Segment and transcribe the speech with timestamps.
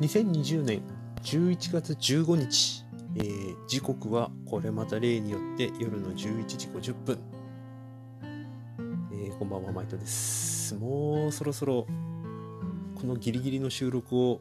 [0.00, 0.82] 2020年
[1.24, 2.86] 11月15日、
[3.16, 7.18] えー、時刻はこれまた例によって夜の11時50分、
[9.12, 10.74] えー、こんばんはマイトです。
[10.74, 11.86] もうそろそろ
[12.94, 14.40] このギリギリの収録を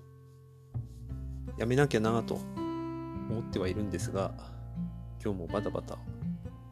[1.58, 4.32] やめなきゃなと思ってはいるんですが
[5.22, 5.98] 今日もバタバタ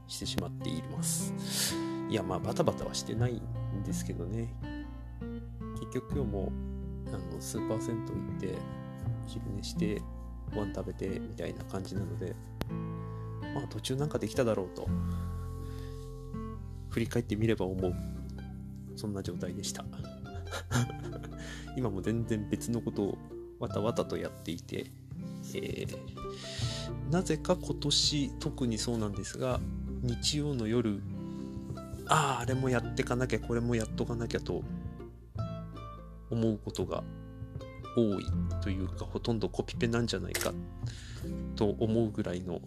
[0.08, 1.34] してしまっています。
[2.09, 4.55] いやまあバタバタはしてないんですけどね。
[5.77, 6.52] 結局今日も
[7.08, 8.05] あのスーパー銭
[8.40, 8.77] 湯行って
[9.27, 10.02] 昼寝して
[10.54, 12.36] ご飯食べてみたいな感じなので
[13.53, 14.88] まあ途中なんかできただろうと
[16.90, 17.94] 振り返ってみれば思う
[18.95, 19.86] そんな状態でした。
[21.77, 23.17] 今も全然別のことを
[23.59, 24.91] わたわたとやっていて、
[25.53, 25.98] えー、
[27.12, 29.59] なぜか今年特にそうなんですが
[30.02, 31.02] 日曜の夜
[32.08, 34.64] あああれもやってかなきゃこれもやっとかなきゃと
[36.30, 37.03] 思うことが
[37.98, 38.26] 多い
[38.62, 40.53] というかほとんどコピペなんじゃないか
[41.56, 42.62] と思うぐらいの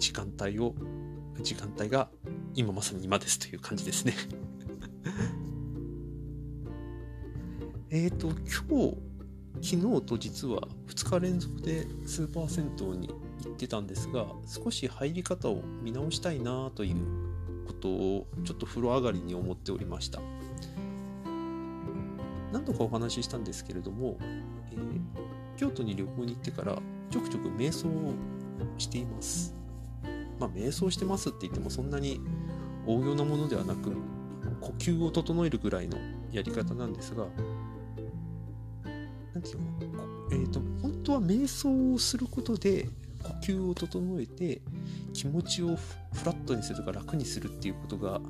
[0.00, 0.74] 時間帯を
[1.40, 2.08] 時間帯が
[2.56, 4.14] 今まさに今ですという感じですね。
[7.90, 8.36] えっと今
[9.60, 16.96] 日昨日と実は2日連続でスーパー銭湯に行ってたんですが少し入り方を見直したいなという
[17.64, 20.20] ことをちょっと風呂上がりに思っておりました。
[22.54, 24.16] 何度かお話ししたんですけれども、
[24.70, 26.78] えー、京都に旅行に行ってから
[27.10, 28.14] ちょくちょく瞑想を
[28.78, 29.56] しています。
[30.38, 32.20] まあ、瞑想してますって言ってもそんなに
[32.86, 33.90] 応用なものではなく、
[34.60, 35.98] 呼吸を整えるぐらいの
[36.30, 37.26] やり方なんですが、
[39.34, 40.04] なんていうの？
[40.30, 42.88] えっ、ー、と、本当は瞑想をすることで
[43.24, 44.62] 呼吸を整えて
[45.12, 48.20] 気持ちをフラットにするとか楽にするっていうことが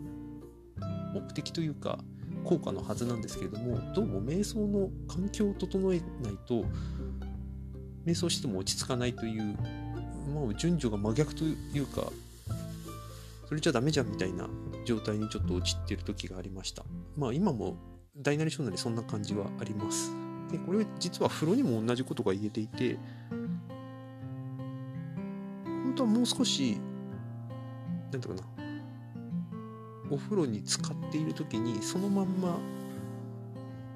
[1.13, 1.99] 目的というか
[2.45, 6.65] 効果のはずなんですけれどもどうも瞑想の環境を整えないと
[8.07, 9.57] 瞑想しても落ち着かないという、
[10.35, 12.13] まあ、順序が真逆というか
[13.49, 14.49] それじゃダメじゃんみたいな
[14.85, 16.83] 状態にちょっと陥っている時がありました。
[17.17, 17.77] まあ今も
[18.17, 20.13] 大なり小なりそんな感じはあります。
[20.51, 22.99] でこれ実は風呂にも同じことが言えていて
[25.67, 26.79] 本当はもう少し
[28.13, 28.54] 何ていうかな
[30.11, 32.59] お風呂に浸かっている時にそのまんま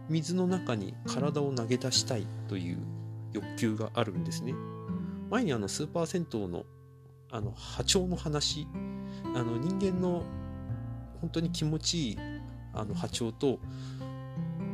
[0.09, 2.79] 水の中に体を投げ出したいという
[3.33, 4.55] 欲求があるんですね。
[5.31, 6.65] 前にあのスーパー銭湯の
[7.31, 8.67] あの波長の話
[9.35, 10.23] あの人間の
[11.21, 12.19] 本当に気持ちいい
[12.73, 13.59] あの波長と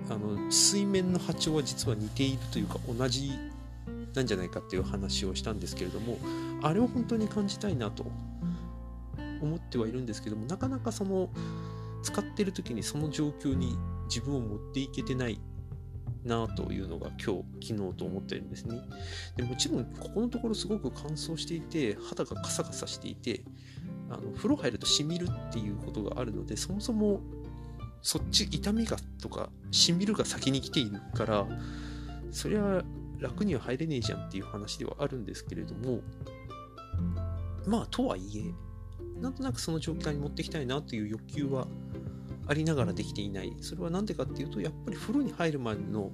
[0.09, 3.33] あの水面の波長は実は似ているというか同じ
[4.15, 6.19] なんじゃないかっていう話をしたんですけれども
[6.63, 8.07] あれを本当に感じたいなと
[9.41, 11.31] 思ってはいるんですけどもなかなかその
[12.03, 15.41] 使ってる時にその状況に自分を持っていけてない
[16.25, 18.81] なというのが今日昨日と思ってるんですね。
[19.37, 23.45] でもちろんここのところすごく乾燥していて肌がカサカサしていて
[24.11, 27.21] あの風呂入るとしみるっていうことがあるのでそもそも
[28.03, 31.47] そっち痛みがとかしみるが先に来ているから
[32.31, 32.83] そりゃ
[33.19, 36.01] 楽には入れねえじゃんっていう話ではあるんですけれども
[37.67, 38.53] まあとはいえ
[39.21, 41.67] なんとなくその状況に持っていきたいなという欲求は
[42.47, 43.57] ありながらできていない。
[43.61, 46.11] それは何でかっていうと、やっぱり風呂に入る前の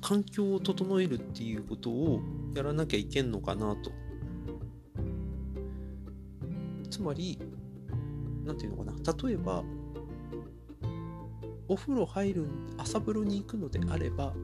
[0.00, 2.20] 環境を整えるっていうことを
[2.54, 3.90] やらなきゃいけんのかなと。
[6.90, 7.38] つまり、
[8.44, 9.28] 何て言うのかな。
[9.28, 9.64] 例えば、
[11.68, 12.46] お風呂入る、
[12.76, 14.34] 朝風呂に行くのであれば、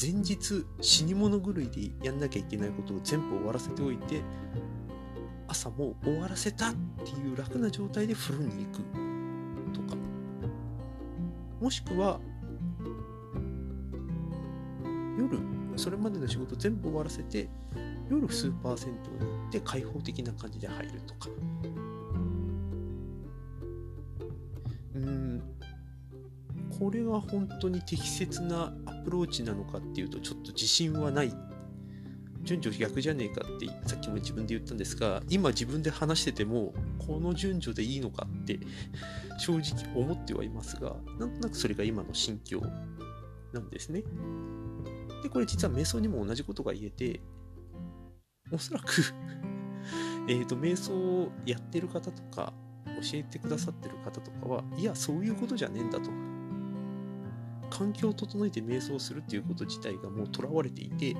[0.00, 4.20] 前日死に物狂いでやんなきゃいけないことを全部終わらせておいて
[5.48, 8.78] 朝も終わらせたっていう楽な状態で風呂に行く
[9.72, 9.96] とか。
[11.60, 12.20] もしくは
[15.18, 15.38] 夜
[15.76, 17.48] それまでの仕事全部終わらせて
[18.08, 21.28] 夜スーパー銭湯に行って開放的な感じで入るとか。
[24.94, 25.42] うん。
[26.78, 31.34] これは本当に適切なアプローチなのかっていうとちょっと自信はない
[32.48, 36.72] 順序逆じゃねえかってさっきも自分で言ったんですが今自分で話してても
[37.06, 38.58] この順序でいいのかって
[39.38, 42.62] 正直思ってはいますがなんとなくそれが今の心境
[43.52, 44.02] なんですね。
[45.22, 47.20] でこれ実は瞑想にも同じことが言えて
[48.50, 48.86] おそらく
[50.26, 52.54] えと瞑想をやってる方とか
[53.02, 56.10] 教えてくださってる方とかはいやそういうことじゃねえんだと。
[57.70, 61.14] 環境を整えて瞑想するっていうこと自体がもう囚われていて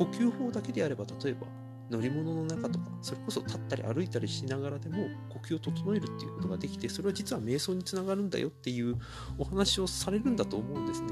[0.00, 1.46] 呼吸法だけであれば例えば
[1.90, 8.96] 乗り物の中とかそれこそ立ったり歩いたりしながらでも呼吸を整えるっていうことができてそれは実は瞑想につながるんだよっていう
[9.36, 11.08] お話をされるんだと思うんですね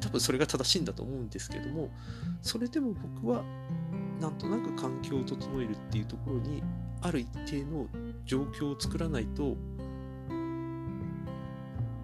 [0.00, 1.90] た分それが正しいんだと思うんですけども
[2.40, 3.42] それでも僕は
[4.20, 6.62] なんとなく環境を整えるっていうところに
[7.00, 7.88] ある一定の
[8.24, 9.56] 状況を作らないと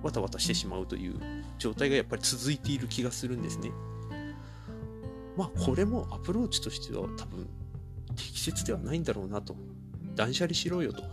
[0.03, 1.21] わたわたしてしまうという
[1.59, 3.71] 状態がやっぱり続いている気がするんですね。
[5.38, 7.49] まあこれもアプローチとしては多分
[8.17, 9.56] 適切ではないんだろうなと。
[10.17, 11.05] 断捨離しろよと。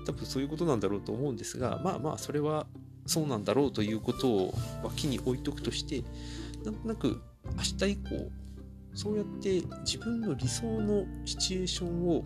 [0.06, 2.66] 多分そういうことなんだろうと思うんですが、まあまあそれは
[3.04, 6.02] そうなんだろうということを脇に置いとくとして、
[6.64, 7.20] なんとなく
[7.54, 8.30] 明日以降、
[8.94, 12.24] そうやって自分の理想のシチュエーションを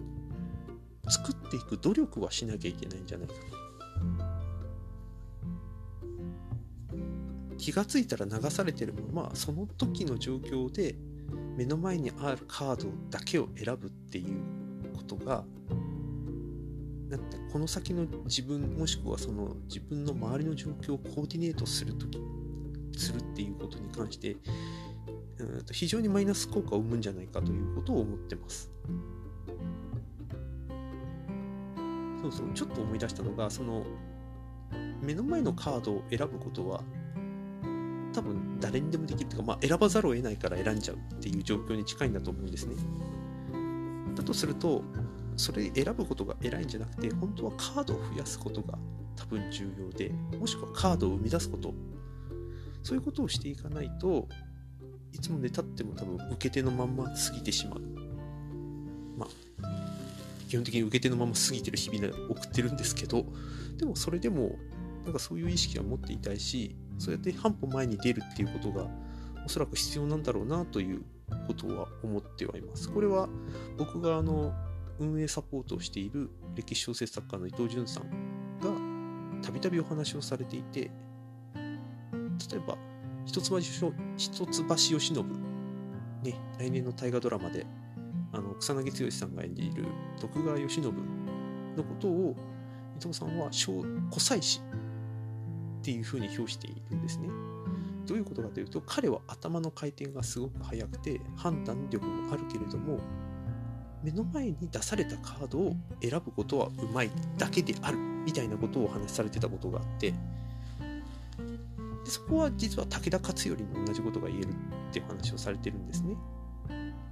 [1.09, 3.35] 作っていく努力はしなきゃいけないんじゃないか
[7.69, 10.95] 気がついたら流されてるままその時の状況で
[11.55, 15.45] 目の前にあるカードだけを選ぶっていうことが
[17.11, 22.19] なんてこの先の自分もしくはその自分の周りの状況をコーディネートするとき
[22.97, 24.37] するっていうことに関して
[25.37, 28.71] うんと非常にマイナス効果を生むんじゃないかということを思ってます。
[32.23, 33.85] そうそうちょっと思い出したのがその
[35.03, 36.83] 目の前のカードを選ぶことは
[38.19, 42.75] 多分誰にでもできるというか、まあ、選ばざるを得ないから選んじゃうっていう状況に近いんだと思うんですね。
[44.17, 44.83] だとすると
[45.37, 48.77] それ選ぶことが偉いんじゃなくて本当はカードを増やすことが
[49.15, 51.73] 多分重要でもしくはカードを生み出すこと
[52.83, 54.27] そういうことをしていかないと
[55.13, 57.81] いつまでたっても多分受け手のまんま過ぎてしまう
[59.17, 59.69] まあ
[60.49, 63.25] 基本的に受け手のまま過ぎてる日々で送ってるんですけど
[63.77, 64.59] でもそれでも
[65.05, 68.87] なんかそういう意識は持っていたいしそうやって半歩前に出るっていうことが
[69.45, 71.03] おそらく必要なんだろうなという
[71.47, 72.91] ことは思ってはいます。
[72.91, 73.29] これは
[73.77, 74.53] 僕があの
[74.99, 80.91] 運営サポートをしている歴史小説作家の伊藤潤さんがたびたびお話をされていて
[81.55, 82.77] 例えば
[83.25, 85.13] 一橋一橋慶喜、
[86.23, 87.67] ね、来年の大河ドラマで
[88.33, 89.85] あの草薙剛さんが演じる
[90.21, 90.93] 徳川慶喜の
[91.85, 92.35] ことを
[92.99, 94.61] 伊藤さんは小古祭司
[95.89, 97.31] っていうふうに表しているんですね。
[98.07, 102.99] どういうことかというと彼は頭の回転がすごく速くて判断力もあるけれども
[104.03, 110.17] 目の前に出されたカードを選ぶことはうまいだけであるみたいなことをお話しされてたことがあってで
[112.07, 116.17] そこは実は武田勝頼に同じことが言えるっていう話をされてるんですね。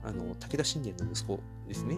[0.02, 1.96] あの武田信玄の息子ですね。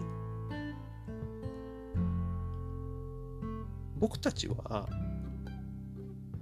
[3.97, 4.87] 僕たちは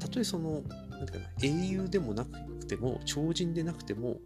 [0.07, 4.17] たとえそのなんていうかな英雄でもなくても超人でなくても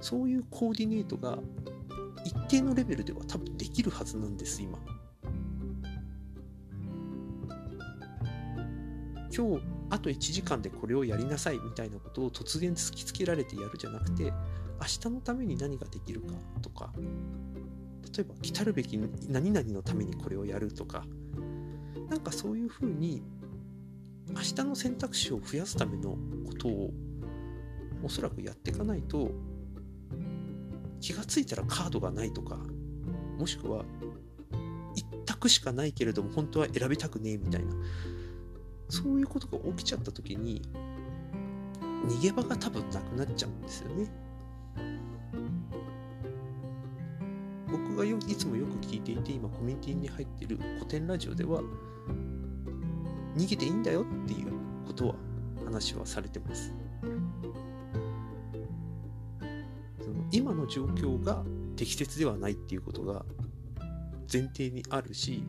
[0.00, 1.38] そういうコーディネートが
[2.24, 4.78] 一定のレベルでは多分できるはずなんです今。
[9.36, 14.30] 今日あと1時間でこれをやりなさいみたいなことを突然突きつけられてやるじゃなくて明
[14.86, 16.92] 日のために何ができるかとか
[18.16, 18.96] 例えば来たるべき
[19.28, 21.04] 何々のためにこれをやるとか
[22.08, 23.22] なんかそういうふうに
[24.30, 26.16] 明日の選択肢を増やすための
[26.46, 26.90] ことを
[28.02, 29.30] おそらくやっていかないと
[31.00, 32.58] 気がついたらカードがないとか
[33.38, 33.84] もしくは
[34.94, 37.74] 一択しかないけれども本当は選びたくねえみたいな
[38.88, 40.62] そういうことが起きちゃった時に
[42.06, 44.10] 逃げ場が多分なくなっちゃうんですよね。
[47.70, 51.62] 僕がよいつもよく聞いていて今コミュニティに入っている古典ラジオでは
[53.36, 54.52] 逃げていいんだよっていう
[54.86, 55.14] ことは
[55.64, 56.72] 話はされてます。
[60.00, 61.42] その今の状況が
[61.76, 63.24] 適切ではないっていうことが
[64.32, 65.44] 前提にあるし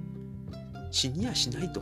[0.91, 1.81] 死にやしないと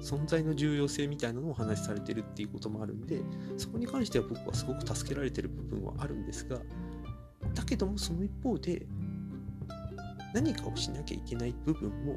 [0.00, 3.20] 存在の重要性みたいなのをお話しされてるっていうこともあるんで
[3.56, 6.58] そこに関しては僕はすごく助けられてる部分はあるんですが
[7.54, 8.86] だけどもその一方で
[10.34, 12.16] 何かをしなきゃいけない部分も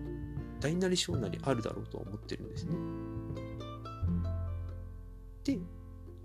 [0.61, 2.75] 大なり小なりあるだろうとは思ってるんですね。
[5.43, 5.57] で、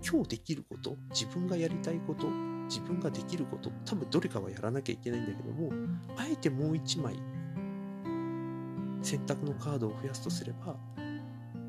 [0.07, 2.27] 今日できること、自分がやりたいこと、
[2.67, 5.71] 自分ができること、多分どれかはやらなきゃいけないんだけども、
[6.15, 7.19] あえてもう一枚
[9.01, 10.77] 選択のカードを増やすとすれば、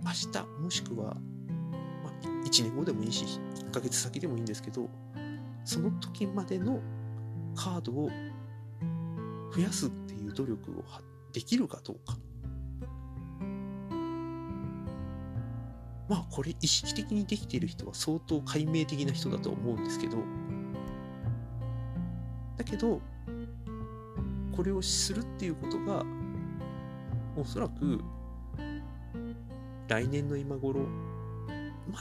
[0.04, 4.88] 明日もしくは、まあ、1年後でもいいし、1ヶ月先でもいいんですけど、
[5.64, 6.80] その時までの
[7.54, 8.10] カードを
[9.54, 10.84] 増やすっていう努力を
[11.32, 12.18] できるかどうか。
[16.08, 20.16] まあこれ意識的にできている人は相当解明的な人だと思うんですけど
[22.56, 23.00] だけど
[24.56, 26.04] これをするっていうことが
[27.36, 28.00] おそらく
[29.86, 30.86] 来年の今頃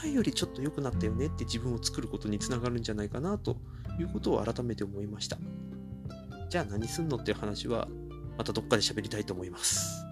[0.02, 3.56] 前よりちょっと良くなったよねって自分を作ることにつながるんじゃないかなと
[3.98, 5.38] いうことを改めて思いました。
[6.50, 7.88] じゃあ何すんのっていう話は
[8.36, 10.07] またどっかで喋りたいと思います。